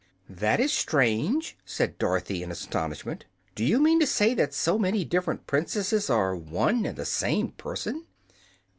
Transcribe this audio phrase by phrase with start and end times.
[0.31, 3.25] "That is strange," said Dorothy, in astonishment.
[3.53, 7.49] "Do you mean to say that so many different princesses are one and the same
[7.49, 8.07] person?"